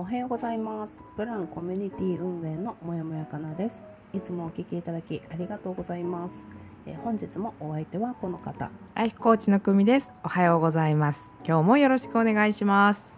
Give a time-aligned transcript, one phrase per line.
[0.00, 6.46] おはようございますブランコミュニティ運営のもやもやかなですいつもお聞きいただきありがとうございます、
[6.86, 10.12] えー本日もお相手はこの方ライフコーチの久美です。
[10.24, 11.32] おはようございます。
[11.44, 13.14] 今日もよろしくお願いします。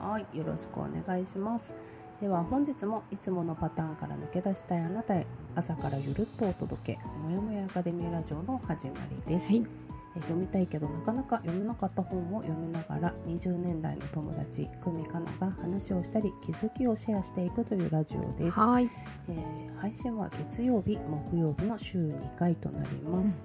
[0.00, 1.74] はい、よろしくお願いします。
[2.20, 9.85] では本日もいつものパターンから抜け出したいあなたへ朝からゆるっとお届けもやもやアカデミーラジオの始まりです、はいえ
[10.20, 18.88] 読みたいけどなかなか読めなかった本を読みながら20年来の友達久美かなが話をしたり気づきをシェアしていくというラジオです、はい。
[19.28, 23.44] えー配信は月曜日木曜日の週2回となります、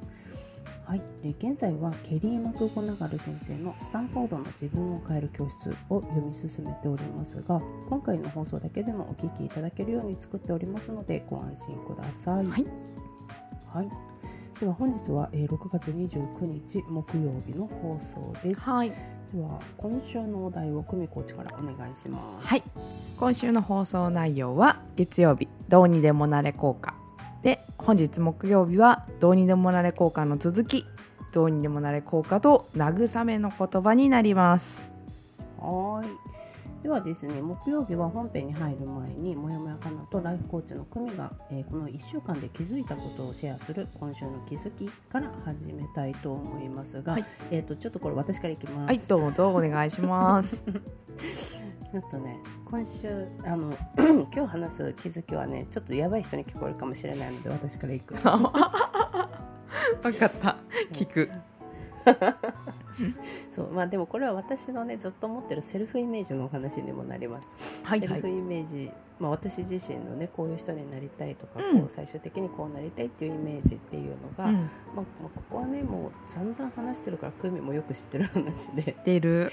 [0.85, 12.45] はい、で現在はケリー・マクゴナガル先生の「スタンフォードの自分を変える教室」を読み進めておりますが今回の放送だけでもお聞きいただけるように作っておりますのでご安心ください。
[12.45, 12.65] はい。
[13.67, 14.10] はい
[14.61, 18.69] では本日は、えー6月29日木曜日の放送です。
[18.69, 18.91] はい。
[18.91, 18.95] で
[19.41, 22.47] は今週のお題を久美コーチからお願いします。
[22.47, 22.63] はい。
[23.17, 26.93] 今週の放送内容は月曜日どうにでもなれ効果
[27.41, 30.85] で本日木曜日はどうにでもなれ効果の続き
[31.33, 34.85] どうにでもなれ効果と慰めの言葉になります。
[35.57, 36.09] はーい。
[36.81, 48.87] ではですね、木曜日は本編に入る前に、もやもやかなとライフコーチの久美が、えーこの1週間で気づいたことをシェアする今週の気づきから始めたいと思いますが、はいえっ、と、ちょっとこれ私からいきます。
[48.87, 50.59] はい、どうぞお願いします。
[51.91, 53.77] ちょっとね、今週、あの、
[54.33, 58.15] 今日話す気づきはね、ちょっとやばい人に聞こえるかもしれないので、私からいく。
[58.25, 60.57] わかった。
[60.91, 61.29] 聞く。
[63.51, 67.83] そう、まあでもこれは私のね、ずっと持ってるセルフイメージのお話にもなります。
[67.85, 68.29] はいはいセルフ。
[68.29, 79.51] イメージ、まあ、私自身のねこういう人になりたいとか、うんこう最終的にこうなりたいっていうイメージっていうのが、うん、まあ、まあここはねもう散々話してるから久美もよく知ってる話で、出る。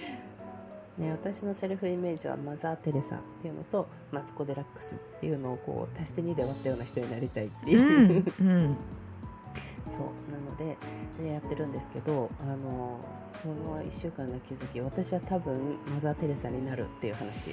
[0.99, 8.77] ね、私のセルフイメージはマザー・テレサっていうのとマツコ・デラックスっていうのをこう足して2で割ったような人になりたいってういう、ん、うん。
[9.89, 10.77] そうなので、
[11.23, 13.01] ね、やってるんですけどあの
[13.43, 17.53] この1週間の気づき私は多分マザー・テレサになるっていう話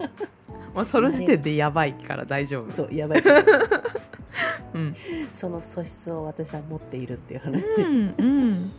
[0.74, 2.70] まあその時点でやばいから大丈夫。
[2.70, 3.22] そうやばい
[4.74, 4.94] うん。
[5.32, 8.72] その素質を私は持っているっていう話、うん、うん。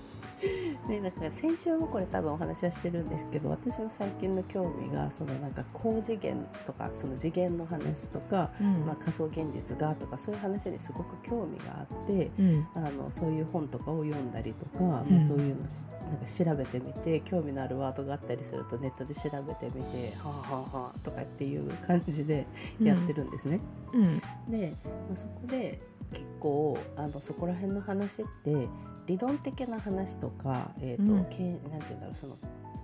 [0.87, 12.67] ね、だから先週もこれ多分お話はしてるんですけど私の最近の興味がそのなんか高次元とかその次元の話とか、うんまあ、仮想現実がとかそういう話にすごく興味があってうん。
[12.75, 22.47] あのそういう本とかを読んだりとか、まうんあ、そういうのしなんか調べてみて興味のあるワードがあったりするとネットで調べてみてはあはあはあとかっていう感じで
[22.81, 23.59] やってるんですね。
[23.93, 24.19] うん。
[24.49, 25.81] で、まあ、そこで
[26.11, 28.69] 結構あのそこら辺の話って
[29.07, 32.37] 理論的な話とか、えーとうんけんなんていうんだろうその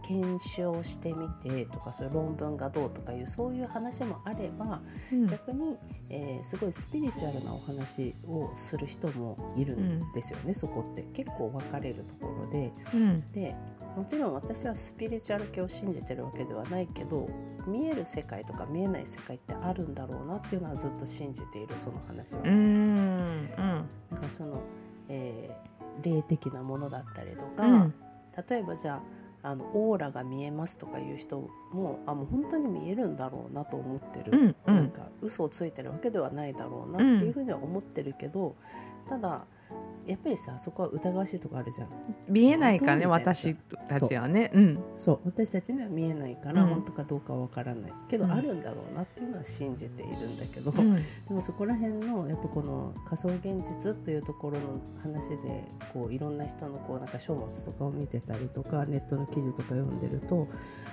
[0.05, 5.27] 検証してみてとかそういう論文がどうとかいうそういう話もあればうん。
[5.27, 5.77] 逆に、
[6.09, 13.31] えーすごいスピリチュアルなお話をする人もいるんですよね、そこって結構分かれるところでうん。
[13.31, 13.55] で
[13.95, 17.29] もちろん私はスピリチュアル系を信じてるわけではないけど
[17.67, 22.41] 見える世界とか見えない世界ってあるんだろうなっていうのはずっと信じているその話は。
[22.43, 22.51] うん。
[22.51, 23.47] うん。
[23.57, 24.61] なんかその、
[25.07, 27.93] えー霊的なものだったりとか、うん。
[28.49, 29.01] 例えばじゃ
[29.43, 34.75] ああのオーラが見えますとかいう人もあもう本当に見えるんだろうなと思ってる、うんうん。
[34.75, 38.55] なんか嘘をついてるわけではないだろうなっていうふうには思ってるけど、
[39.07, 39.45] ただ
[40.05, 41.89] やっぱりさそこは疑わしいとこあるじゃん。
[42.29, 43.55] 見えないからね私
[43.87, 44.51] たちはね。
[44.53, 44.59] う。
[44.59, 44.79] ん。
[44.95, 45.19] そう。
[45.25, 46.69] 私たちには見えないから、うん。
[46.69, 48.31] 本当かどうかは分からないけど、うん。
[48.31, 50.93] あるんだろうなっていうのは信じているんだけど、うん。
[50.93, 50.99] で
[51.29, 60.47] もそこら辺のやっぱこの仮想現実というところの話でこういろんな人のこうなんか書物とかを見てたりとかネットの記事とか読んでると、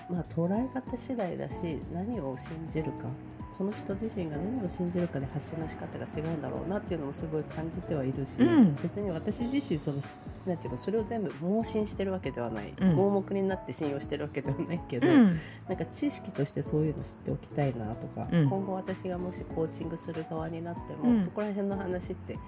[0.08, 3.08] まあ、捉え方次第だし何を信じるか。
[3.50, 9.98] その人自身が何を信じるかで発信の仕方が違うんだろうなっていうのもすごい感じてはいるし、うん別に私自身その
[10.46, 12.94] なんていうのそれを全部盲信してるわけではない、うん。
[12.94, 15.30] 盲目になって信用してるわけではないけど、うん。
[15.68, 18.48] なんか知識としてそういうの知っておきたいなとか、うん。
[18.48, 21.20] 今後私がもしコーチングする側になっても、うん。
[21.20, 22.38] そこら辺の話って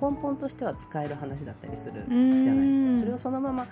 [0.00, 2.42] 根本としては使える話だったりするうん。
[2.42, 2.98] じゃない。
[2.98, 3.66] それをそのまま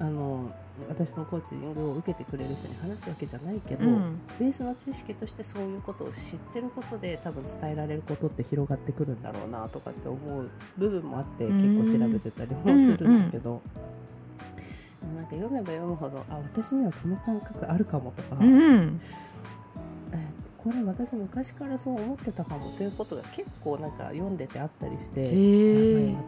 [0.00, 0.52] あの
[0.88, 4.20] 私のコーチングを受けてくれる人に話すわけじゃないけど、うん。
[4.38, 11.82] ベースの知識としてそういうことを知ってることで多分伝えられることって広がってくるんだろうなとかって思う部分もあってうん。
[11.82, 13.60] 結構調べてたりもするんだけど、
[15.00, 18.46] でもなんか読めば読むほどあ私にはこの感覚あるかもとか、うん。
[18.46, 19.37] えー
[20.58, 25.28] これ私昔からそう思ってたかもということが結構なんか読んでてあったりして。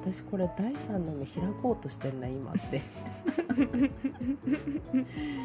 [0.01, 2.81] 私これ第三の目開こうとしてんな今って。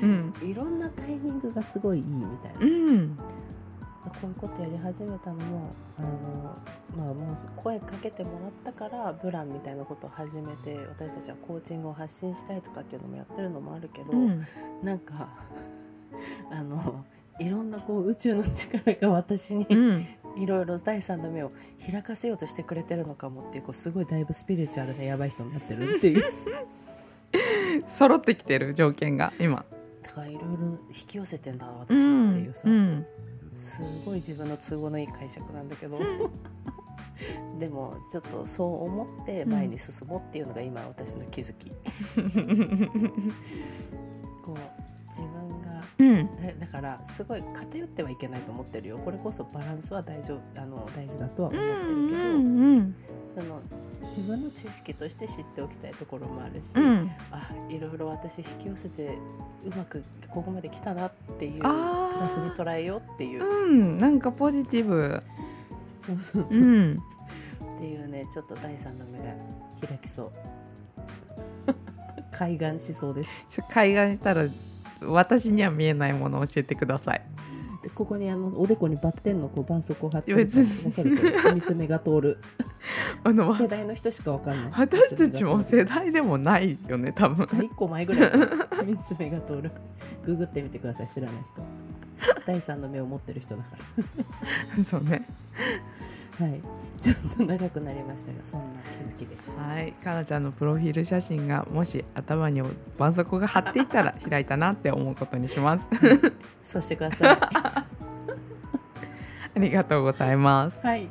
[0.03, 0.33] うん。
[0.41, 2.59] いろんなタイミングがすごいいいみたいな。
[2.59, 3.17] うん。
[4.05, 6.57] こういうことやり始めたのもあの、
[6.95, 14.41] まあ、もう声かけてもらったからブランみたいなことを始めて私たちはコーチングを発信したいとかっていうのもやってるのもあるけど、うん。
[14.83, 15.29] なんか
[16.51, 17.03] あの
[17.39, 20.05] いろんなこう宇宙の力が私にうん。
[20.37, 21.51] いろいろ第三の目を
[21.89, 26.23] 開かせようとしてくれてるのかもっていうこうすごいだいぶスピリチュアルでやばい人になってるっていう。
[27.87, 29.65] 揃ってきてる条件が今。
[30.01, 30.47] だからいろいろ
[30.87, 33.05] 引き寄せてんだな私っていうさ、うん
[33.53, 35.97] すごい自分の都合のいい解釈なんだけど。
[37.57, 41.71] でもちょっとそう思って前に進もうっていうのが今私の気づき、
[44.43, 44.57] こう
[45.07, 45.54] 自分が
[45.97, 46.35] うん。
[46.35, 48.97] だだからすごい偏ってはいけないと思ってるよ。
[48.97, 52.95] これこそバランスは大丈夫あの大事だとは思ってるけど、うん
[53.35, 53.61] その
[54.05, 57.11] 自分の知識として知っておきたいところもあるし、うん。
[57.31, 59.17] あいろいろ私引き寄せて
[59.65, 63.97] うまくここまで来たなっていうプラスに捉えようっていう、うん。
[63.97, 65.19] なんかポジティブ。
[65.99, 66.59] そうそうそう。
[66.59, 67.03] う、ん。
[67.75, 69.25] っていうねちょっと第三の目が
[69.85, 70.31] 開きそう。
[72.31, 73.47] 開眼しそうです。
[73.49, 74.47] ちょ海岸したら
[75.01, 77.21] 私には見えないものを教えてください。
[77.83, 80.85] でここにあのおでこにバッテンのこう絆創膏を貼ってる別に。
[80.85, 82.37] わかるこれ三つ目が通る。
[83.23, 84.71] あの世代の人しかわかんない。
[84.75, 87.47] 私たちも世代でもないよね多分。
[87.51, 88.31] あ一個前ぐらい
[88.85, 89.71] 三つ目が通る。
[90.23, 91.61] ググってみてください知らない人。
[92.45, 93.69] 第三の目を持ってる人だか
[94.83, 95.09] そうね。
[95.11, 95.25] ら
[96.39, 96.61] はい。
[96.97, 99.61] ちょっと長くなりましたがそんな気づきでした。
[99.61, 99.93] はい。
[99.93, 105.89] かなちゃんのプロフィール写真がもし頭に絆創膏が貼っていたら開いたなって思うことにします。
[106.59, 107.37] そうしてください。
[109.55, 110.79] ありがとうございます。
[110.83, 111.07] はい。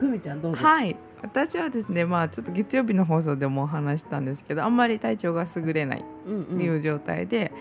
[0.00, 0.64] 久美ちゃんどうぞ。
[0.64, 0.96] はい。
[1.22, 7.52] 私はですねまあちょっと月曜日の放送でもお話したんですけどあんまり体調が優れないうんっていう状態で、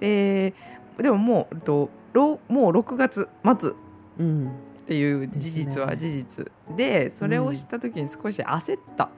[0.00, 0.54] で
[0.98, 3.28] でももうとろもう6月
[3.58, 3.72] 末。
[4.18, 4.50] うん
[4.86, 9.10] っていう事実は事実でそれを知った時に少し焦った。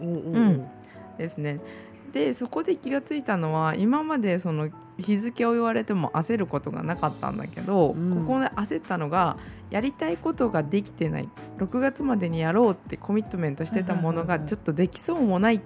[0.00, 0.08] うん。
[0.08, 0.66] うん。
[1.18, 1.60] ですね。
[2.10, 8.24] でそこで気がついたのは今までその日付を言われても焦ることがなかったんだけど、うん。
[8.26, 9.36] ここで焦ったのが
[9.68, 11.28] やりたいことができてない。
[11.58, 15.60] 6月までにやろうってコミットメントしてたものがちょっとできそうもないっ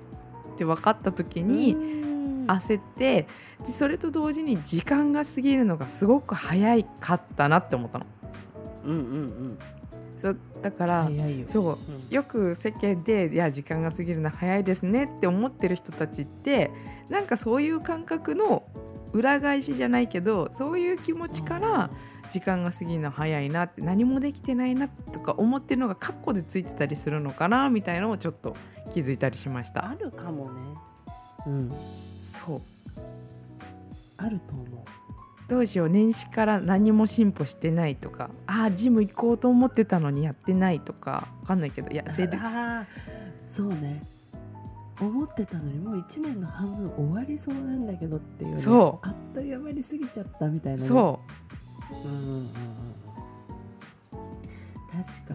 [0.56, 2.47] て分かった時にうん。
[2.49, 3.29] 焦って
[3.64, 8.06] でそれと同時に時間が過ぎるのがすごく早かったなって思ったの。
[8.86, 8.98] うんうんう
[9.52, 9.58] ん。
[10.18, 11.08] そうだから、
[11.46, 11.78] そううん。
[12.10, 16.70] よく世間で「いや時間が過ぎるの早いですね」って思ってる人たちって
[17.08, 18.64] なんかそういう感覚の
[19.12, 21.90] 裏返しじゃないけどそういう気持ちから
[22.28, 28.56] 時間が過ぎるの早いなって何もできてないなとか思ってるのがカッコでついてたりするのかなみたいのをちょっと
[28.92, 29.88] 気づいたりしました。
[29.88, 30.62] あるかもね。
[31.46, 31.72] うん。
[32.20, 32.62] そう。
[34.16, 34.66] あると思う
[35.48, 42.36] どうしよう年始から何も進歩してないとかああジム行こうと思ってたのにやってないとかわかんないけどいやせいで。
[43.46, 44.03] そうね。
[45.00, 49.06] 思ってたのにもう1年の半分終わりそうなんだけどっていうね、そう。
[49.06, 51.20] あっという間に過ぎちゃったみたいなね、そ
[51.93, 52.08] う。
[52.08, 52.50] うんうんうんうん。
[54.91, 55.34] 確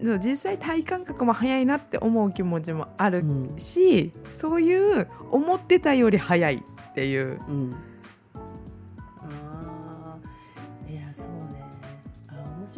[0.00, 0.06] に。
[0.06, 3.58] だ実際体感覚も早いなって思う気持ちもあるうん。
[3.58, 7.76] し、そういう思ってたより早いっていううん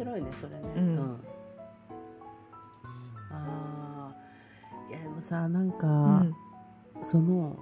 [0.01, 0.61] 白いねそれね。
[0.75, 1.21] うん。
[3.31, 4.15] ああ
[4.89, 6.35] いやでもさなんか、うん。
[7.03, 7.57] その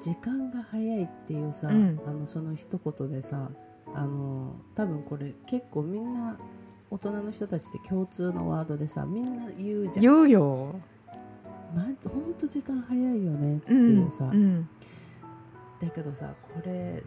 [0.00, 2.00] 時間が早いっていうさ、うん。
[2.06, 3.50] あのその一言でさ
[3.94, 6.38] あの多分これ結構みんな
[6.90, 10.14] 大人の人たちって共通のワードでさみんな言うじゃん。
[10.14, 10.80] 言うよ。
[11.74, 14.68] まほんと時間早いよねってうんいうさ、うん。
[15.80, 17.02] だけどさこれ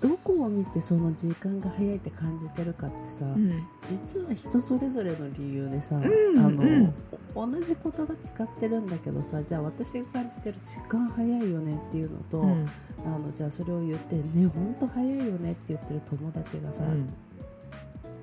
[0.00, 3.66] どこを見てその時間が早いって感じてるかってさ、うん。
[3.82, 6.94] 実は人それぞれの理由でさ、んあのうん。
[7.34, 12.68] お同じ言葉使ってるんだけどさじゃあ私が感じてる時間早いよねっていうのと、うん。
[13.04, 17.12] あのじゃあそれを言ってね本当早いよねって言ってる友達がさ、うん。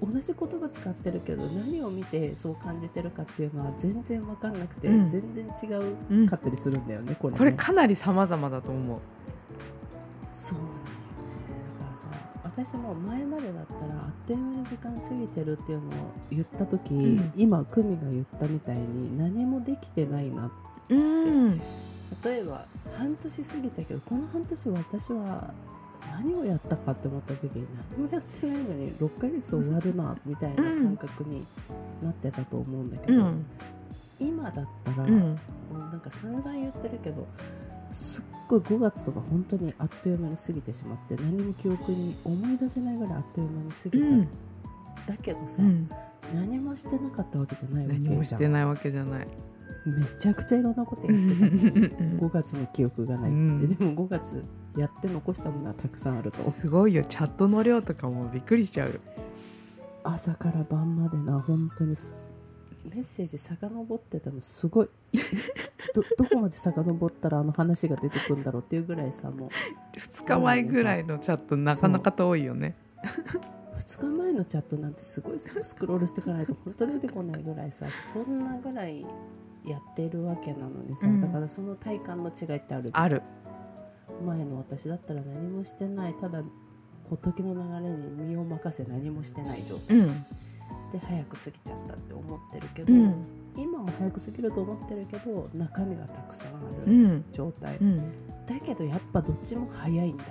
[0.02, 5.08] 同じ言葉使ってるけど何を見てそう感じてるかっていうのは全然分かんなくて、うん。
[5.08, 5.68] 全然違
[6.10, 6.24] うん。
[6.24, 7.38] うかったりするんだよね、これね。
[7.38, 9.00] これかなり様々だと思う。
[10.30, 10.58] そう
[12.58, 15.92] 私も前までだったらあっという間に時間過ぎてるっていうのを
[16.32, 17.32] 言った時、ん。
[17.36, 20.52] 今久美が言ったみたいに何もできてないな
[20.90, 21.60] うん。
[22.24, 22.66] 例えば
[22.98, 25.54] 半年過ぎたけどこの半年私は
[26.12, 31.46] 何をやったかって思った時に何もやってないのに6ヶ月終わるなみたいな感覚に
[32.02, 33.46] なってたと思うんだけど、うん。
[34.20, 35.20] 今だったら、うん。
[35.20, 35.38] も
[35.74, 37.28] うなんか散々言ってるけど
[37.92, 44.28] すっごい5月とか本当にあっという間に過ぎてしまって何も記憶に思い出せないぐらいあっという間に過ぎた、うん。
[45.06, 45.90] だけどさ、うん。
[46.34, 48.06] 何もしてなかったわけじゃないわけじゃん。
[48.06, 49.28] 何もしてないわけじゃない。
[49.86, 52.04] めちゃくちゃいろんなことやってた。
[52.26, 53.78] 5月の記憶がないって、うん。
[53.78, 54.44] でも5月
[54.76, 56.42] やって残したものはたくさんあると。
[56.44, 57.04] すごいよ。
[57.04, 59.00] チャットの量とかもびっくりしちゃうよ。
[60.04, 62.34] 朝から晩までな本当にす
[62.86, 64.90] メッセージ遡ってたのすごい
[65.94, 69.50] ど どこまで遡ったらあの話が出てくるんだろうっていうぐらいさもう。
[69.96, 72.76] 2日前ぐらいのチャットなかなか遠いよね。
[73.74, 79.06] 2日前のチャットなんてすごいスクロールしていかないと本当出てこないぐらいさそんなぐらい
[79.64, 81.22] やってるわけなのにさ、うん。
[81.22, 83.04] だからその体感の違いってあるじゃん。
[83.04, 83.22] ある。
[84.26, 86.14] 前の私だったら何もしてない。
[86.16, 86.42] ただ
[87.22, 89.98] 時の流れに身を任せ何もしてない状態。
[89.98, 90.26] うん。
[90.92, 93.26] で早く過ぎちゃったって思ってるけど、うん
[93.58, 97.26] 今も早く過ぎると思ってるけど中身はたくさんあるうん。
[97.32, 98.46] 状態、うん。
[98.46, 100.30] だけどやっぱどっちも早いんだよ。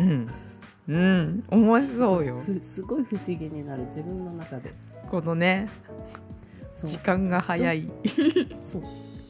[0.00, 0.26] うん。
[0.88, 1.44] うん。
[1.48, 2.36] 面白いよ。
[2.36, 3.84] ふすごい不思議になる。
[3.84, 4.74] 自分の中で。
[5.08, 5.68] このね
[6.74, 7.90] 時間が早い。
[8.60, 8.82] そう。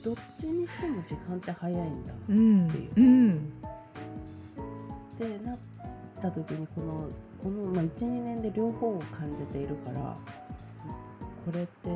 [0.02, 3.00] どっちにしても時間って早いんだっていうさ。
[3.00, 3.52] うん。
[5.14, 5.58] ってなっ
[6.20, 7.08] た時にこの
[7.42, 10.16] この、まあ、12年で両方を感じているから
[11.44, 11.90] これって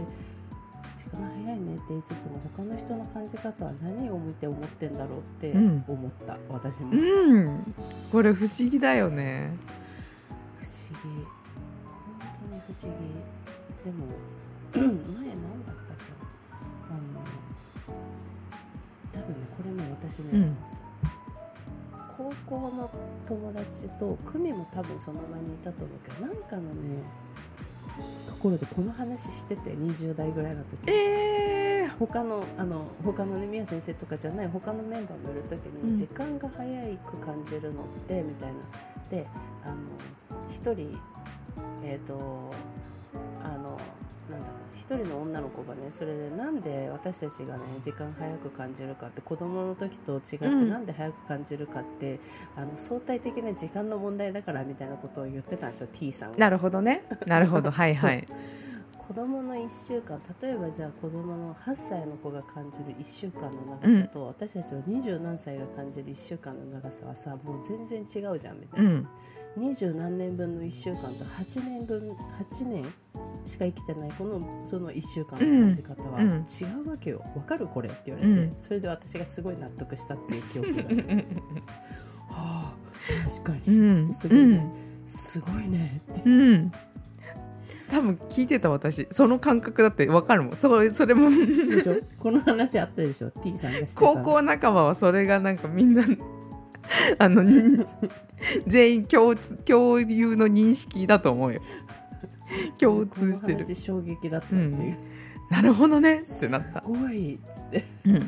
[0.98, 5.84] 時間早いねって言いつつも他の人の感じ方は何を見て思ってんだろうってうん。
[5.86, 7.74] 思った、私も、うん。
[8.10, 9.56] これ不思議だよね。
[10.56, 11.24] 不思議。
[12.18, 13.14] 本当に不思議。
[13.84, 14.06] でも
[14.74, 16.18] 前何だったっけな。
[16.90, 17.22] あの
[19.12, 20.56] 多分ねこれね私ね、うん。
[22.08, 22.90] 高校の
[23.24, 27.04] 友達と久美も多分その場にいたと思うけどなんかのね
[28.38, 38.54] ところでこの話してて20代ぐらいの時えー、他のあの他のね宮先生とかじゃない他のメンバーもいる時うんに時間が早く感じるのってみたいな
[39.10, 39.26] で
[39.64, 39.74] あの
[40.48, 40.96] 一人
[41.82, 42.28] えっ、とあのなん。
[42.28, 42.97] だろう
[44.78, 50.70] 一人の女の子がねそれでなんで私たちがね時間早く感じるかって子供の時と違ってうん。
[50.70, 52.20] なんで早く感じるかって、
[52.56, 56.38] あの相対的な時間の問題だからみたいなことを言ってたんですよ T さんが。
[56.38, 57.04] なるほどね。
[57.26, 57.70] なるほど。
[57.72, 58.26] はいはい。
[58.96, 69.08] 子供の1週間例えばじゃあ子供の8歳の子が感じる1週間の長さと、私たちの20何歳が感じる1週間の長さはさもう全然違うじゃんみたいな、うん
[69.58, 72.12] 二十何年分の1週間と8年分
[72.50, 72.84] 8年
[73.44, 76.30] しか生きてないこのその1週間の感じ方はうん。
[76.44, 77.24] 違うわけよ。
[77.36, 78.54] わかるこれって言われて、うん。
[78.58, 80.96] それで私がすごい納得したっていう記憶がある。
[82.28, 82.74] はあ
[83.40, 84.72] 確かに、ってすごいね、
[85.06, 86.22] すごいねって。
[86.28, 86.72] うん。
[87.90, 89.06] 多分聞いてた私。
[89.10, 90.56] その感覚だって分かるもん。
[90.56, 91.30] それそれも。
[91.30, 91.96] でしょ？
[92.18, 96.04] この話あったでしょ？T さんが高校仲間はそれがなんかみんな
[97.18, 97.84] あのに
[98.66, 101.60] 全員共通共有の認識だと思うよ。
[102.78, 103.74] 共通してる。
[103.74, 104.96] 衝撃だったっていう、
[105.50, 106.20] なるほどね。
[106.20, 106.80] ってなった。
[106.80, 107.84] す、ごいっつって。
[108.06, 108.20] うん、 ま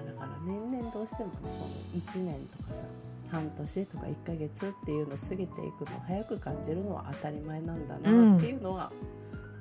[0.00, 1.48] あだから年々どうしてもねこ
[1.94, 2.84] の1年とかさ
[3.30, 8.92] 半年とか1ヶ月っていうの過ぎていくのを早く感じるのは当たり前なんだなっていうのは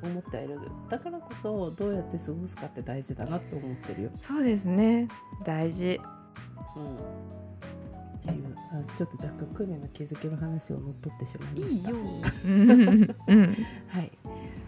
[0.03, 4.11] 思ってはいる、だからこそどうやって過ごすかって大事だなって思ってるよ。
[4.19, 5.07] そうですね。
[5.43, 5.99] 大事
[6.75, 7.25] うん
[8.95, 11.91] ちょっと若干クミの気づきの話を乗っ取ってしまいました。
[11.91, 13.55] うんうん
[13.87, 14.11] はい、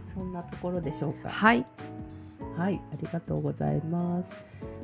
[0.05, 1.29] そんなところでしょうか。
[1.29, 1.65] はい
[2.55, 4.33] はい、ありがとうございます。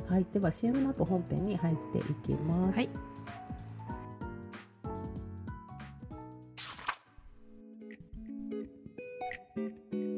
[0.08, 2.78] はい、では CM の後本編に入っていきます。
[2.78, 2.88] はい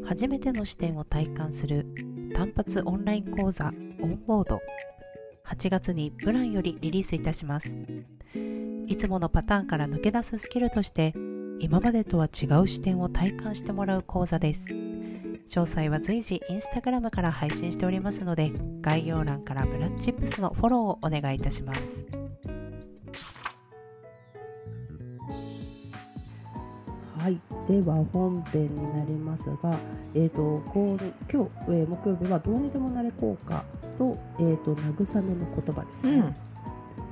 [0.05, 1.85] 初めての視点を体感する
[2.35, 3.67] 単発オンライン講座
[4.01, 4.61] オンボード
[5.47, 7.79] 8月にプランよりリリースいたします。
[8.87, 11.15] いつものパターンから抜け出すスキルとして
[11.59, 14.67] 今までとは違う視点を体感してもらう講座です。
[14.69, 22.07] 詳細は随時インスタグラムから配信しておりますので概要欄からブラッチップスのフォローをお願いいたします。
[27.27, 29.81] ははい、では本編になりますが、
[30.15, 33.65] えー、とこう今日、えー木曜日はどうにでもなれ効果
[33.99, 36.33] と,、えー、と慰めの言葉ですね、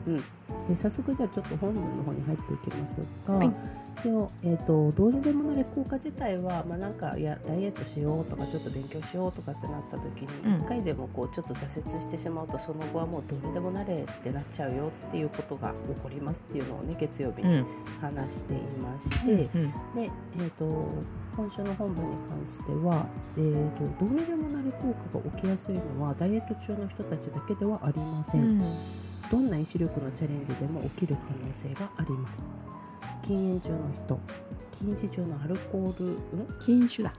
[0.06, 0.25] うん。
[0.68, 3.50] で早速じゃあちょっと本文の方に入っていきますが、はい
[3.99, 10.63] 一応、えー、とどうにでもなれ効果自体は、まあ、なんかいやダイエットしようとかちょっと勉強しようとかってなった時にうん。
[10.63, 17.67] 一、回でもこうちょっと挫折してしまうとその後はもうどうにでもなれってなっちゃうよっていうことが起こりますっていうのをね月曜日にうん。
[18.01, 19.49] 話していまして、うん
[19.95, 20.89] で、えー、と
[21.37, 28.63] 今週の本文に関しては、えー、とどうにでもなれ効果が起きやすいのはダイエット中の人たちだけではありません、うん。
[29.31, 32.47] どんな意志力のチャレンジでも起きる可能性があります
[33.25, 34.21] 禁煙中の人。
[34.71, 36.19] 禁止中のアルコール、うん、
[36.61, 37.12] 禁酒だ。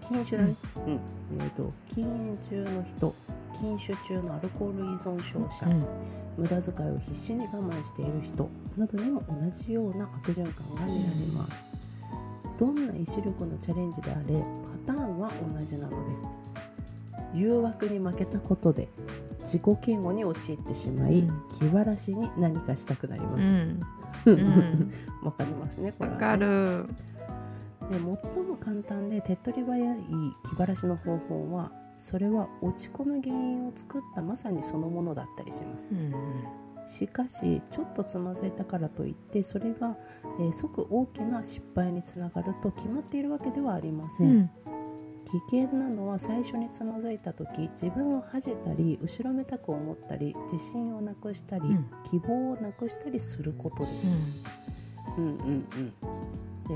[0.00, 0.56] 禁酒だね、
[0.86, 1.00] うん。
[1.38, 3.14] えー、と禁煙中の人。
[3.52, 5.84] 禁酒中のアルコール依存症者、うん。
[6.36, 8.48] 無駄遣いを必死に我慢している人。
[8.76, 11.68] などにも同じような悪循環が見られます。
[12.58, 14.40] どんな意志力のチャレンジであれ
[14.84, 16.28] パターンは同じなのです。
[17.32, 18.88] 誘惑に負けたことで
[19.38, 21.42] 自己嫌悪に陥ってしまい、うん。
[21.50, 23.42] 気晴らしに何かしたくなりまうす。
[23.42, 23.99] んうん
[25.22, 26.24] わ、かりますねこれはね。
[26.24, 26.86] わかる。
[27.90, 29.98] で最も簡単で手っ取り早い
[30.44, 35.88] 気晴らしの方法はそれは落ち込む原因を作ったまさにそのものだったりします。
[35.90, 36.14] うん
[36.84, 39.96] しかしちょっとつまずいたからといってそれが、
[40.40, 44.50] えー即大きな失敗につながると決まっているわけではありませ、うんん
[45.26, 51.86] 危険なのは最初につまずいた時自分を恥じたり後ろめたく思ったり自信をなくしたり、うん。
[52.04, 54.10] 希望をなくしたりすることです、
[55.16, 55.24] うん。
[55.24, 55.92] うんうん
[56.68, 56.74] で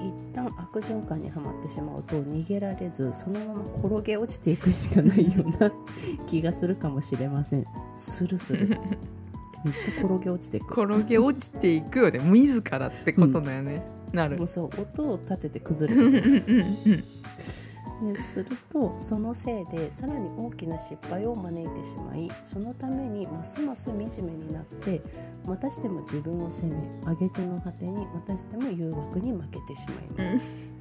[0.00, 5.72] 一旦悪循環にはまってしまうと逃げられずそのまま転げ落ちていくしかないような
[6.26, 7.66] 気がするかもしれません。
[7.94, 8.68] するする。
[9.64, 10.82] めっちゃ転げ落ちていく。
[10.82, 12.20] 転げ落ちていくよね。
[12.20, 13.82] 自らってことだよね、
[14.12, 14.36] なる。
[14.36, 16.52] もうそう音を立てて崩れていく。
[16.52, 16.60] うん
[16.92, 17.04] うん
[17.38, 17.67] で
[18.16, 25.02] するとそのせいでさらに大きな失敗を招いてしまいそのためにますます惨めになって
[25.44, 30.74] またしても自分を責め挙句の果てにまたしても誘惑に負けてしまいます、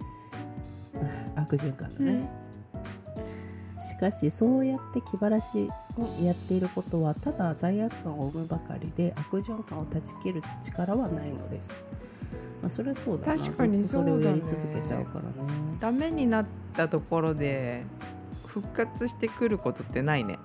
[1.36, 2.30] あ 悪循環だね、
[3.78, 11.74] しかしそうやって気晴らしにやっていることはただ罪悪感を生むばかりで悪循環を断ち切る力はないのです、
[12.62, 13.38] まあ、それはそうだな。
[13.38, 14.62] 確かにずっとそれをやりそうだね。
[14.62, 15.52] 続けちゃうからね。
[15.80, 17.86] ダメになったところで
[18.46, 20.40] 復活してくることってないね。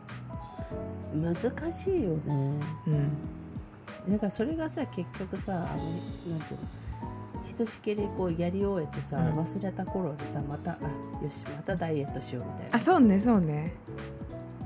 [1.14, 1.34] 難
[1.72, 2.60] しいよね。
[2.86, 4.12] うん。
[4.12, 6.66] だからそれがさ結局さあのなんていうの？
[7.42, 9.38] ひとしきりこうやり終えてさ、うん。
[9.38, 10.76] 忘れた頃にさまたあ
[11.22, 12.76] よしまたダイエットしようみたいな。
[12.76, 13.72] あそうねそうね。
[13.81, 13.81] で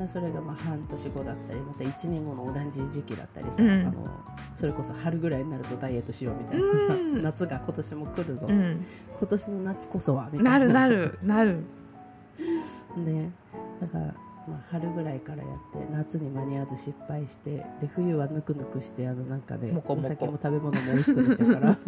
[0.07, 3.71] それがまあ半年後だったりまた1年後の同じ時期だったりさ、うん。
[3.71, 4.07] あの
[4.55, 7.23] それこそ春ぐらいになるとダイエットしようみたいなさ、うん。
[7.23, 8.85] 夏が今年も来るぞ、うん。
[9.19, 10.51] 今年の夏こそはみたいな。
[10.51, 11.19] なるなる。
[11.23, 11.65] なる。
[12.97, 13.31] ね。
[13.81, 14.15] だから、
[14.49, 21.77] まあ、春ぐらいからやって夏に間に合わず失敗してで冬はぬくぬくしてあのなんかねお酒も食べ物も美味しくなっちゃうから。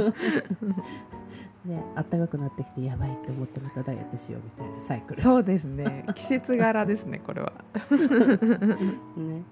[1.64, 5.20] ねあったかくなってきてやばいって思ってまたダイエットしようみたいなサイクル。
[5.20, 6.04] そうですね。
[6.14, 7.52] 季節柄ですねこれは。
[9.16, 9.42] ね。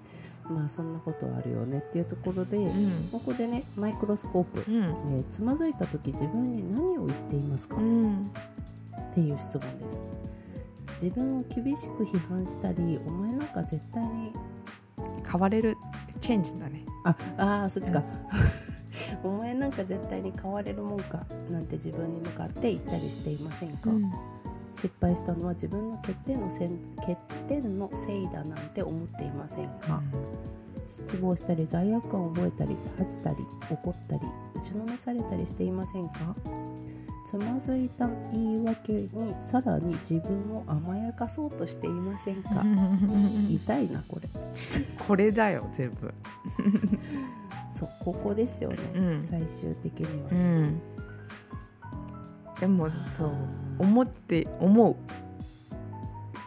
[0.49, 3.09] まあそんなことあるよねっていうところで、うん。
[3.11, 4.83] ここでねマイクロスコープ、うん。
[4.83, 8.31] えーつまずいた時自分に何を言っていますか、うん。
[9.11, 10.01] っていう質問です
[11.01, 14.33] 自分を厳しく批判したりお前なんか絶対に
[15.29, 15.77] 変われる
[16.19, 16.83] チェンジだね。
[17.03, 18.03] ああーそっちか、
[19.23, 24.11] お前なんか絶対に変 われるもんかなんて自分に向かって言ったりしていませんか、うん。
[24.71, 27.15] 失敗したのは自分の欠点のせん欠
[27.47, 30.01] 点のせいだなんて思っていませんか、
[30.85, 33.37] 失望したり罪悪感を覚えたり恥じたり
[33.69, 34.21] 怒ったり
[34.55, 36.35] 打ちのめされたりしていませんか？
[37.27, 42.63] つまずいた言い訳にさらに自分を甘やかそうとしていませんか？
[43.51, 44.29] 痛いなこれ。
[45.05, 46.13] これだよ全部。
[47.69, 49.19] そうここですよね、うん。
[49.19, 50.81] 最終的には、うん。
[52.61, 53.31] でもそう
[53.79, 54.95] 思って思う。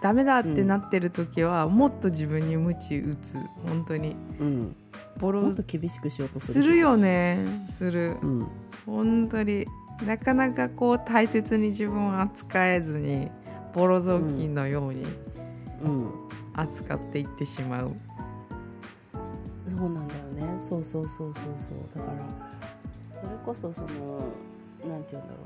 [0.00, 3.36] ダメだってなってる時は、もっと自分に鞭打つ。
[3.68, 4.16] 本当に。
[4.38, 4.74] うん、
[5.18, 5.42] ボロ。
[5.42, 8.16] もっと厳しくしようとすするるよねする。
[8.22, 8.46] うん。
[8.86, 9.66] 本当に
[10.06, 13.30] なかなかこう大切に自分を扱えずに
[13.74, 15.04] ボロ雑巾のように
[15.82, 16.30] うん。
[16.52, 17.96] 扱っていってしまう、
[19.64, 20.58] そうなんだよね。
[20.58, 21.78] そうそうそうそうそう。
[21.94, 22.18] だから
[23.08, 23.88] それこそその
[24.84, 25.40] なんて言うんだろ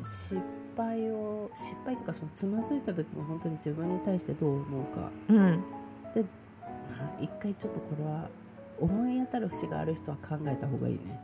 [0.00, 0.04] う。
[0.04, 0.40] 失
[0.76, 5.36] 敗を失敗とかそのつまずいた時に本当に自分に対してどう思うか、うん。
[5.36, 8.30] まあ、一回ちょっとこれは
[8.78, 11.20] 思い当たる節がある人は考えた方がいいね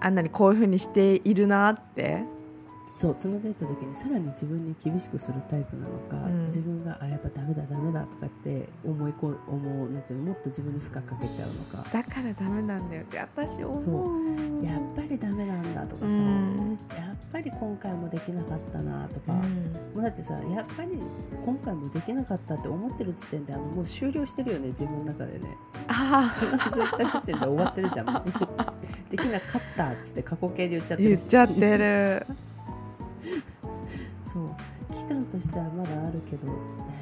[0.00, 2.24] あんなにこういうふうにしているなって
[2.96, 6.44] そうつまずいた時にさらに自分に厳しくするタイプなのか、うん。
[6.46, 11.88] 自分があやっぱダメだダメだとかって思いこ思うなんていうのもっと自分に負荷かけちゃうのか。
[11.90, 13.80] だからダメなんだよって私思う。
[13.80, 14.64] そう。
[14.64, 16.78] やっぱりダメなんだとかうさ、ん。
[16.96, 19.40] やっぱり今回もできなかったなとか、うん。
[19.94, 20.90] もうだってさやっぱり
[21.44, 25.56] 今回もできなかったって思ってる時点であのもう終了してるよね自分の中でね。
[25.88, 28.06] あつまずいた時点で終わってるじゃん。
[29.10, 31.24] できなかったっつって過去形で言っちゃあ言ってるし。
[31.24, 32.26] っちゃってる
[34.34, 34.48] そう。
[34.92, 36.56] 期間としてはまだあるけどやっ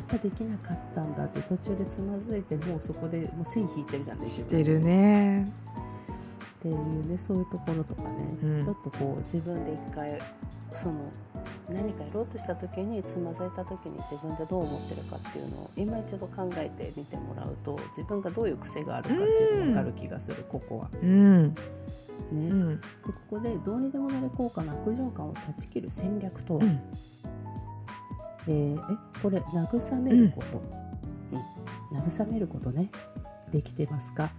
[0.08, 5.50] ぱできなかったんだって途中でつまずいてもうそこでもう線引いてるじゃんねしてるね。
[6.58, 8.64] っていうねそういうところとかね、うん。
[8.64, 10.20] ちょっとこう自分で一回
[10.70, 11.10] その
[11.68, 20.90] 何かやろうとした時につまずいた時に自分でどう思ってるかっていうのを今一度考えてみてもらうと自分がどういう癖があるかっていうのが分かる気がする、ここは。
[21.02, 21.54] うん
[22.32, 22.48] ね。
[22.48, 22.80] うん。
[22.80, 26.80] でここでどうにでもなれ効果の悪循環を断ち切る戦略とは、うん。
[28.48, 30.62] えーえこれ慰めること、
[31.92, 31.98] うん。
[31.98, 32.90] 慰めることね。
[33.50, 34.32] できてますか、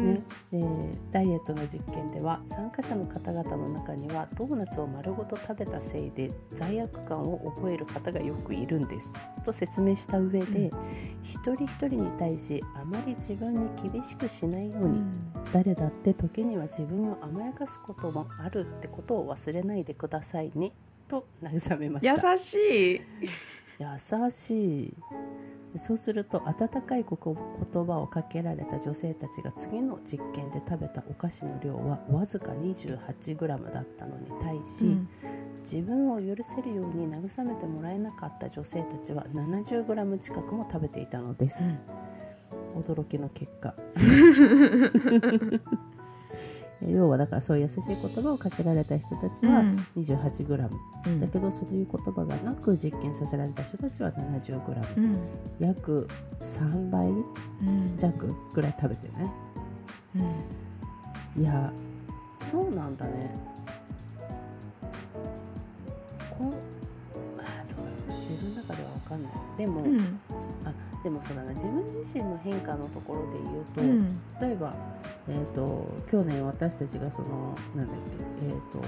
[0.00, 0.22] ね。
[0.52, 0.64] で
[1.10, 9.12] ダイエットの実験では参加者の方々の中にはドーナツを丸ごと食べたせいで罪悪感を覚える方がよくいるんです。
[9.44, 10.72] と説明した上で、う
[11.22, 15.32] 一人一人に対しあまり自分に厳しくしないように、うん。
[15.52, 20.72] 誰だって時には自分を甘やかすこともあるってことを忘れないでくださいね。
[21.08, 22.32] と慰めました。
[22.32, 23.00] 優しい。
[23.80, 24.94] 優しい
[25.76, 35.08] そうすると温かい言葉をかけられた女性たちが次の実験で食べたお菓子の量はわずか 28g だったのに対し、うん。
[35.60, 41.64] 自分を許せるように慰めてもらえなかった女性たちは 70g 近くも食べていたのです、
[42.74, 43.74] 驚きの結果
[46.88, 49.86] 要はだからそういう優しい言葉をかけられた人たちはうん。
[49.96, 50.70] 28g、
[51.06, 51.20] うん。
[51.20, 55.18] だけどそういう言葉がなく実験させられた人たちは 70g、うん。
[55.58, 56.08] 約
[56.40, 57.94] 3倍うん。
[57.96, 59.30] 弱ぐらい食べてね。
[61.36, 61.42] うん。
[61.42, 61.72] いや
[62.34, 63.34] そうなんだね。
[66.30, 66.54] こ
[68.20, 69.32] 自分の中では分かんない。
[69.58, 70.20] でも、うん。
[70.64, 71.52] あでもそうだな。
[71.54, 74.20] 自分自身の変化のところで言うと、うん。
[74.40, 74.74] 例えば、
[75.28, 78.78] えー、と去年私たちがそのなんだっけ、えー、と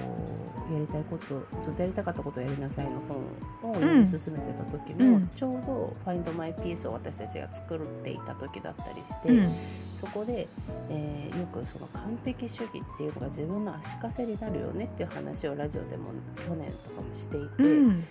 [0.73, 3.01] やりたいことずっとやりたかったことをやりなさいの
[3.62, 5.29] 本を読み進めてた時も、うん。
[5.29, 9.53] ちょうど「Find My Peace」を私たちが作っていた時だったりして、うん。
[9.95, 10.49] そこで、
[10.88, 16.11] えーよくその完璧主義っていうのが自分の足かせになるよねっていう話をラジオでも
[16.47, 18.05] 去年とかもしていて、うん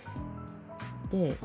[1.12, 1.36] で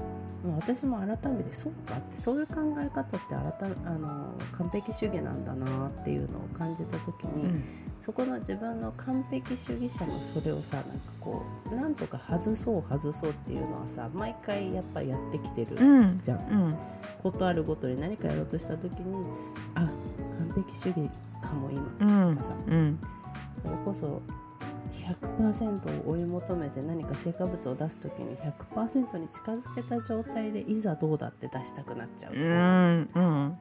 [0.45, 7.61] まあ私も改めてそうかってそういう考え方って改めあの完璧主義なんだなっていうのを感じた時に、
[7.99, 16.19] そこの自分の完璧主義者のそれをさなんかこうなんとか外そう外そうっていうのはさ毎回やっぱやってきてるうん。
[16.21, 16.37] じゃん。
[16.37, 16.75] うん。
[17.21, 19.25] ことあるごとに何かやろうとした時に
[19.75, 19.81] あ
[20.37, 21.09] 完璧主義
[21.41, 22.53] かも今うんとかさ。
[22.67, 22.99] うん。
[23.63, 24.21] それこそ
[24.91, 33.57] 100%を追い求めて何か成果物を出す時に100%に近づけた状態でいざどうだって出したくなっちゃうとうかさ、んうん。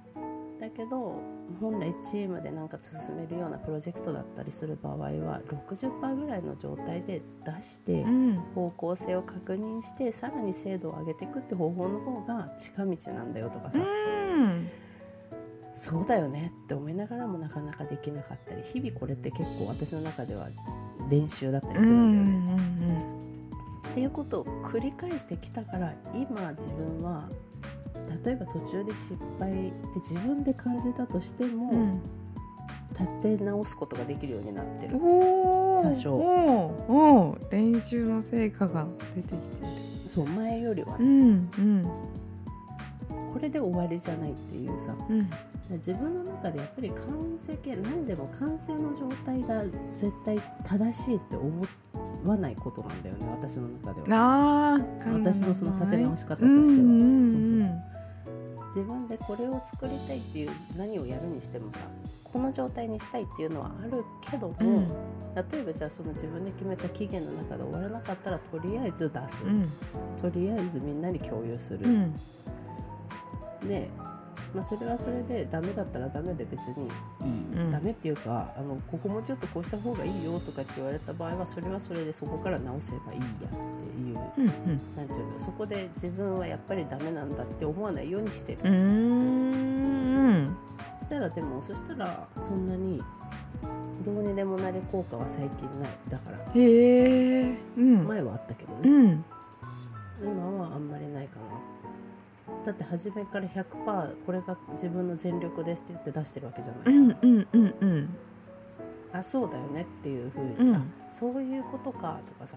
[0.58, 1.20] だけど
[1.60, 8.34] 本来チームでなんか進めるようなプロジェクトだったりする場合は60%ぐらいの状態で出してうん。
[8.54, 14.68] 方向性を確認してさらに精度を上げていくって方法の方が近道なんだよとかさ、うん
[15.78, 20.48] そうだよねって思いながらもなかなかできなかったり日々これって結構私の中では
[21.10, 23.04] 練習だったりするんだよね。
[23.90, 27.28] っていうことを繰り返してきたから今自分は
[28.24, 32.00] 例えば途中で失敗で自分で感じたとしても、うん。
[32.98, 34.98] 立て直すことができるようになってる。
[34.98, 36.14] 多少。
[36.14, 39.66] お練習の成果が出てきている。
[40.06, 41.84] そう前よりはうね、んうん。
[43.30, 45.28] これで終わりじゃないっていうさうん
[45.68, 51.66] 自分の中でやっぱり完成形何でも完成の状態が絶対正しいって思
[52.24, 54.80] わないことなんだよね私の中では。
[55.12, 57.96] 私のその立て直し方としては。
[58.68, 61.80] 自分でこれを作りたいっていう何をやるにしてもさ
[62.24, 64.88] この状態にしたいっていうのはあるけども、うん。
[65.34, 69.68] 例えばじゃあその自分で決めた期限の中で終わらなかったらとりあえず出す、うん。
[70.20, 72.14] とりあえずみんなに共有する、うん。
[73.66, 73.88] で、
[74.54, 77.70] まあ、それはそれでダメだったらダメで別にいい、うん。
[77.70, 83.30] ダメっていうかあのここもうちょっとこうした方がいいよとかって言われた場合はそれはそれでそこから直せばいいやっ
[83.78, 84.18] ていう。
[84.38, 84.46] うん
[84.96, 88.58] なんていうのそこで自分はやっぱりダメなんだって思わないようにしてる。
[88.64, 90.56] うん。
[91.00, 93.02] したらでもそしたらそんなに
[94.02, 95.90] どうにでもなれ効果は最近ない。
[96.08, 98.06] だからへえうん。
[98.06, 99.24] 前はあったけどね、うん。
[100.22, 101.75] 今はあんまりないかな
[102.64, 108.08] だって初めから100%これが自分の全力ですって言って出してるわけじゃない、うんうんうんうん。
[109.12, 110.74] あそうだよねっていうふうに、うん。
[110.74, 112.56] あそういうことかとかさ。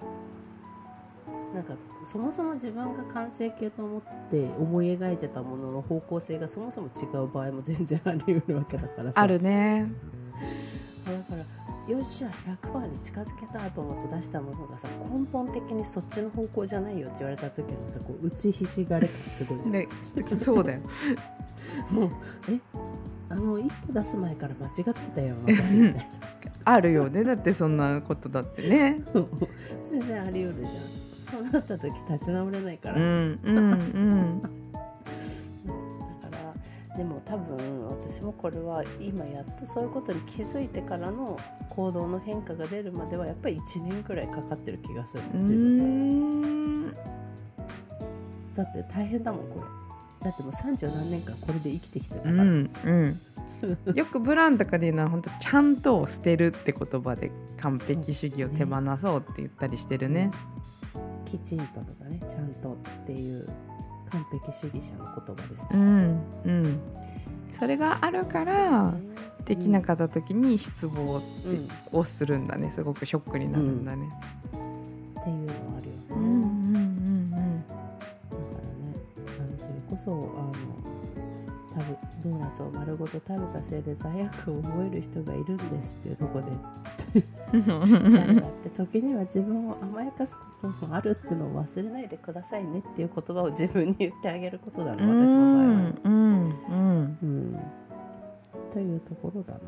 [1.54, 1.73] なんか
[2.04, 9.21] そもそも自分が完成形と思って思い描いてたものの方向性がそもそも違う場合も全然あり得るわけだからさ。
[9.21, 9.91] あるね。
[11.06, 11.45] だから
[11.89, 12.30] よっしゃ
[12.62, 19.88] 100%に近づけたと思って出したものがさ根本的にそっちの方向じゃないよって言われた時のさこう打ちひしがれ感すごいじゃん、ね
[20.38, 20.82] そうだよ。
[21.91, 22.10] もう
[22.49, 22.60] え？
[23.30, 26.06] あの一歩出す前から間違ってたよ私みたいな
[26.65, 27.23] あるよね。
[27.23, 29.02] だってそんなことだってね。
[29.82, 31.10] 全然あり得るじゃん。
[31.17, 34.59] そうなった時立ち直れないから、うんうんうん
[37.00, 45.24] でも多分私もこれは今やっとそういうことに気づいてからの行動の変化が出るまではやっぱり1年くらいかかってる気がする。
[45.34, 45.84] う自分と。
[45.86, 46.94] ん
[48.54, 50.26] だって大変だもんこれ。
[50.26, 53.96] だってもう30何年間これで生きてきてたから、うんうん。
[53.96, 57.32] よくブランとかで言うのは本当ちゃんと捨てるって言葉で
[57.62, 60.32] 完璧主義を手放そうって言ったりしてるね。
[61.24, 63.48] きちんととかねちゃんとっていう
[64.12, 65.63] 完璧主義者の言葉です。
[65.63, 66.80] ねうんうん。
[67.52, 68.93] それがあるから
[69.45, 71.22] できなかった時に失望
[71.91, 72.72] をするんだね。
[72.72, 74.10] すごくショックになるんだね。
[75.19, 78.95] っていうのはあるよね、うんうんだからね
[79.39, 80.54] あのそれこそあの
[81.72, 81.80] 食
[82.24, 86.52] べドーナツを丸ごと食べたせいで罪悪を覚える人がいるんですっていうところで。
[88.39, 95.93] だって時には自分を甘やかすこともあるってのを忘れないでくださいねっていう言葉を自分に言ってあげることだな私の場合はね。
[96.04, 97.17] うんうん。
[97.22, 97.60] うん。
[98.72, 99.60] というところだな。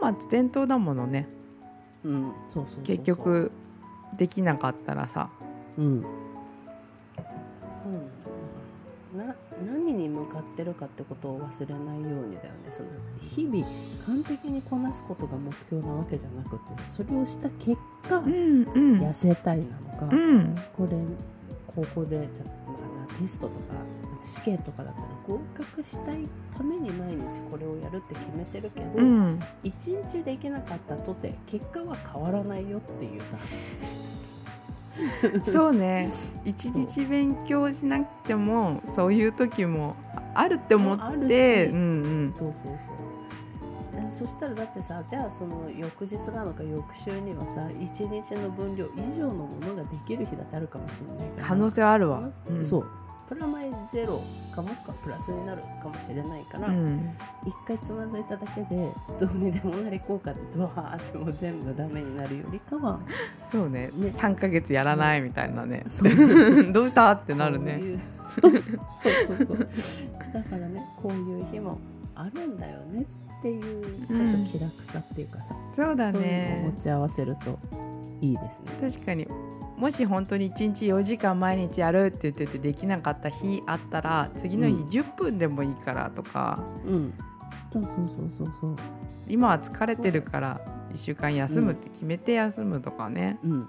[0.00, 1.26] 本末転倒だものね。
[2.04, 3.52] うん、そうそう結局
[4.16, 5.30] できなかったらさ。
[5.78, 8.02] うん、そうなん
[9.14, 12.70] な何に向かってるかってことを忘れないようにだよね。
[12.70, 12.88] その
[13.20, 13.66] 日々
[14.06, 17.76] 完璧にこなすことが目標なわけじゃなくてさそれをした結
[18.08, 19.00] 果、うんうん。
[19.00, 20.54] 痩せたいなのか、うん。
[20.76, 20.98] これ
[21.66, 22.50] ここで、たま
[23.06, 23.90] あな、テストとかなんか
[24.24, 29.40] 試験とかだったら合格したいために毎日これをやるって決めてるけど、うん。
[29.62, 33.36] 一日できなかったとて結果は変わらないよっていうさ
[35.44, 36.08] そうね。
[36.44, 39.96] 一日勉強しなくてもそういう時も
[40.34, 41.68] あるって思って。
[41.68, 41.70] し。
[41.70, 42.32] うんうん。
[42.32, 44.00] そうそうそう。
[44.00, 51.46] でそしたらだってさじゃあその翌日なのか翌週にはさ一日の分量以上のものができる日だってあるかもしれないから。
[51.48, 52.30] 可能性はあるわ。
[52.48, 52.64] うん。
[52.64, 52.86] そう
[53.30, 57.16] プラマイゼロかもしくはプラスになるかもしれないから、うん。
[57.46, 62.98] 一回つまずいただけでどうにでもなり効果ってドワーってもう全部ダメになるよりかは
[63.46, 63.90] そうね。
[63.94, 64.08] ね。
[64.08, 65.84] 3ヶ月やらないみたいなね。
[65.86, 66.12] そう。
[66.72, 67.12] どうした？
[67.12, 67.80] ってなるね。
[68.28, 68.52] そう
[69.24, 69.58] そうそう
[70.32, 71.78] だからねこういう日も
[72.14, 73.06] あるんだよね
[73.38, 77.58] っていうちょっと気楽さっていうかさ、そうだそういうのをね持ち合わせると
[78.20, 78.72] いいですね。
[78.80, 79.26] 確かに
[79.80, 87.14] もし本当に1日4時間毎日やるって言っててできなかった日あったら次の日うん10分でもいいからとか、うん。
[87.72, 88.76] そうそうそうそうそう。
[89.26, 90.60] 今は疲れてるから
[90.92, 93.38] 1週間休むって決めて休むとかね。
[93.42, 93.68] うん。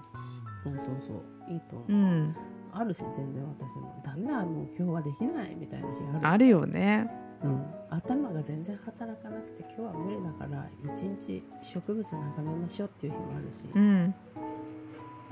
[0.64, 1.12] そうそうそ
[1.48, 1.52] う。
[1.52, 1.92] いいと思う。
[1.92, 2.36] うん、
[2.72, 6.28] あるし全然私もダメだもう今日はできないみたいな日ある。
[6.28, 7.10] あるよね。
[7.42, 7.64] うん。
[7.88, 13.66] 頭が全然働かなくて今日は無理だから一日植物眺めましょうっていう日もあるし。
[13.74, 14.14] うん、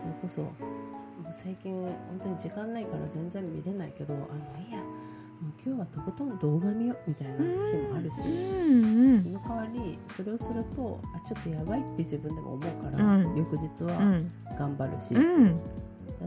[0.00, 0.50] それこそ
[1.30, 7.42] 最近本当に時間ないから全然見れないけどあもういいやもう今日はとことん動画見ようみたいな日
[7.76, 13.36] もあるし、うん、うん、その代わりそれをするとあちょっとやばいって自分でも思うから、うん。
[13.36, 15.60] 翌日はうん、頑張るし、うん、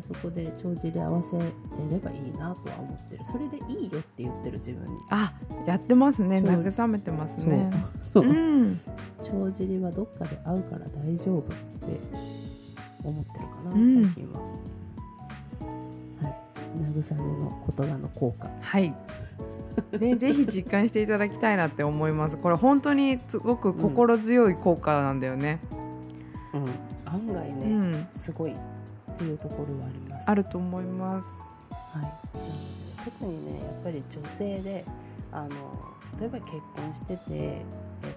[0.01, 1.43] そこで帳尻合わせて
[1.91, 3.25] ればいいなとは思ってる。
[3.25, 4.99] それでいいよって言ってる自分に。
[5.09, 5.33] あ、
[5.65, 6.37] やってますね。
[6.37, 7.71] 慰めてますね。
[7.99, 8.25] そう。
[8.25, 8.67] うん、
[9.17, 11.43] 帳尻はどっかで合うから大丈夫っ
[11.89, 12.42] て
[13.03, 14.39] 思ってるかな、うん最近は。
[16.21, 16.35] はい、
[16.81, 18.49] 慰めの言葉の効果。
[18.61, 18.93] はい。
[19.99, 22.37] ね、ぜひ実感していただきたいなって思います。
[22.37, 25.59] これ本当にすごく心強い効果なんだよね。
[26.53, 26.69] うん、
[27.05, 27.65] 案外うね、
[27.97, 28.55] ん、すごいっ
[29.17, 30.29] ていうところはあります。
[30.29, 31.27] あると思います。
[31.97, 32.13] はい、
[33.03, 34.85] 特にねやっぱり女性で
[35.31, 35.49] あの
[36.19, 37.65] 例えば結婚しててえ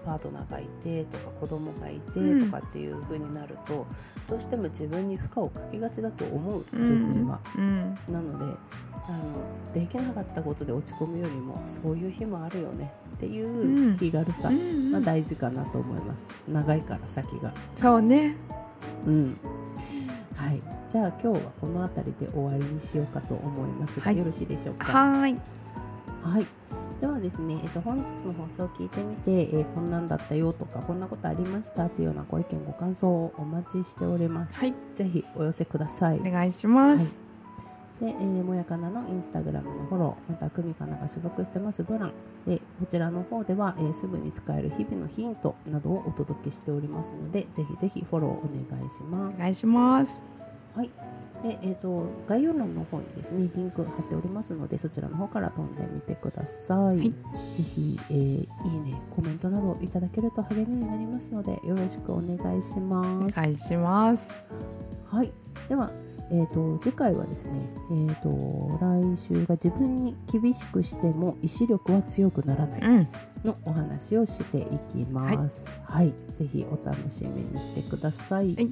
[0.05, 2.45] パートナーがいてとか子供がいてうん。
[2.45, 3.85] とかっていう風になると、
[4.27, 6.85] どうしても自分に負荷をかけがちだと思ううん。
[6.85, 7.39] 女性は。
[7.57, 8.45] うん、なので
[9.09, 17.53] あのできなかったことで落ち込むよりもそういう日もあるよねっていう気軽さうんが大事かなと思います、長いから先が。
[17.75, 18.35] そうね。
[19.05, 19.37] うん。
[20.35, 20.61] はい。
[20.89, 24.17] じゃあ今日はこの辺りで終わりにしようかと思いますが、はい。
[24.17, 24.85] よろしいでしょうか？
[24.85, 25.39] はーい。
[26.23, 26.45] はい。
[26.99, 34.57] ではですね、えっと、本日の放送を聞いてみて、えーこんなんだったよとかこんなことありましたというようなご意見ご感想をお待ちしております。
[34.57, 36.19] はいぜひお寄せください。
[36.19, 37.19] お願いします、
[38.01, 42.13] で、えーもやかなのインスタグラムのフォロー、また、くみかなが所属してますブラン。
[42.47, 49.37] で、こちらの方では、えーすぐに使える日々のヒントなどをお届けしておりますので、ぜひぜひフォローお願いします。
[49.37, 50.36] お願いします
[50.77, 50.91] はい。
[51.41, 56.97] で、えっ、と、概要欄の方にですね、リンク貼っておりますので、そちらの方から飛んでみてください。
[56.99, 57.15] いぜ
[57.63, 63.39] ひ、えーいいね、コメントなどいただけると励みになりますので、よろしくお願いします。
[63.39, 64.31] お願いします
[65.09, 65.31] はい。
[65.67, 65.89] では、
[66.29, 67.59] えっ、と、次回はですね、
[67.91, 73.07] えっ、と、来週が自分に厳しくしても意志力は強くならないうん
[73.43, 75.79] のお話をしていきます。
[75.85, 78.53] はい、ぜひお楽しみにしてください。
[78.55, 78.69] はい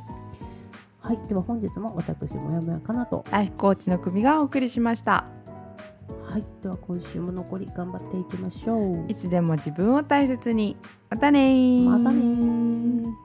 [1.06, 5.26] はい、では本日も私もやもやかなとライフコーチの組がお送りしました
[6.24, 9.06] はい、では今週も残り頑張っていきましょう。
[9.08, 10.76] いつでも自分を大切に
[11.10, 13.25] またねーまたねー。